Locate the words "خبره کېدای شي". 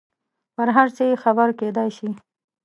1.23-2.09